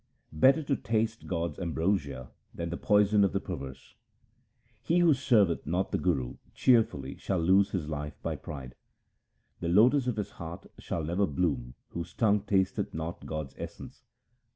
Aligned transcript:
Better 0.33 0.63
to 0.63 0.75
taste 0.75 1.27
God's 1.27 1.59
ambrosia 1.59 2.31
than 2.55 2.71
the 2.71 2.75
poison 2.77 3.23
of 3.23 3.33
the 3.33 3.39
perverse:— 3.39 3.93
He 4.81 4.97
who 4.97 5.13
serveth 5.13 5.67
not 5.67 5.91
the 5.91 5.99
Guru 5.99 6.37
cheerfully 6.55 7.17
shall 7.17 7.37
lose 7.37 7.69
his 7.69 7.87
life 7.87 8.17
by 8.23 8.35
pride. 8.35 8.73
The 9.59 9.69
lotus 9.69 10.07
of 10.07 10.15
his 10.17 10.31
heart 10.31 10.65
shall 10.79 11.03
never 11.03 11.27
bloom 11.27 11.75
whose 11.89 12.15
tongue 12.15 12.41
tasteth 12.41 12.95
not 12.95 13.27
God's 13.27 13.53
essence. 13.59 14.03